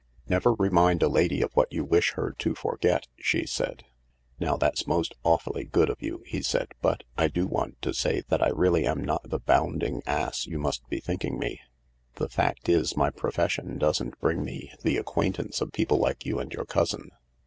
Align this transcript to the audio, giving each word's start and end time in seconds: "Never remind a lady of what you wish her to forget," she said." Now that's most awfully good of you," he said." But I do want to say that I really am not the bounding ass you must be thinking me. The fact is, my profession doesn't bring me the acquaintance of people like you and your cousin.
"Never 0.27 0.53
remind 0.55 1.03
a 1.03 1.07
lady 1.07 1.43
of 1.43 1.53
what 1.55 1.71
you 1.71 1.83
wish 1.85 2.13
her 2.13 2.31
to 2.39 2.55
forget," 2.55 3.07
she 3.19 3.45
said." 3.45 3.83
Now 4.39 4.57
that's 4.57 4.87
most 4.87 5.13
awfully 5.23 5.63
good 5.63 5.91
of 5.91 6.01
you," 6.01 6.23
he 6.25 6.41
said." 6.41 6.69
But 6.81 7.03
I 7.19 7.27
do 7.27 7.45
want 7.45 7.79
to 7.83 7.93
say 7.93 8.23
that 8.29 8.41
I 8.41 8.47
really 8.49 8.87
am 8.87 9.03
not 9.05 9.29
the 9.29 9.37
bounding 9.37 10.01
ass 10.07 10.47
you 10.47 10.57
must 10.57 10.89
be 10.89 10.99
thinking 10.99 11.37
me. 11.37 11.61
The 12.15 12.29
fact 12.29 12.67
is, 12.67 12.97
my 12.97 13.11
profession 13.11 13.77
doesn't 13.77 14.19
bring 14.19 14.43
me 14.43 14.73
the 14.81 14.97
acquaintance 14.97 15.61
of 15.61 15.71
people 15.71 15.99
like 15.99 16.25
you 16.25 16.39
and 16.39 16.51
your 16.51 16.65
cousin. 16.65 17.11